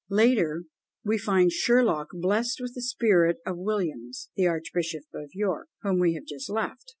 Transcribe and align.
Later, 0.09 0.63
we 1.05 1.19
find 1.19 1.51
Sherlock 1.51 2.07
blest 2.11 2.59
with 2.59 2.73
the 2.73 2.81
spirit 2.81 3.37
of 3.45 3.59
Williams, 3.59 4.31
the 4.35 4.47
Archbishop 4.47 5.03
of 5.13 5.29
York, 5.35 5.69
whom 5.83 5.99
we 5.99 6.15
have 6.15 6.25
just 6.25 6.49
left. 6.49 6.89